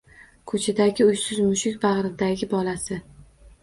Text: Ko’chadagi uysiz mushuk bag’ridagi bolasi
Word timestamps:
Ko’chadagi 0.51 1.05
uysiz 1.09 1.43
mushuk 1.51 1.79
bag’ridagi 1.87 2.53
bolasi 2.59 3.03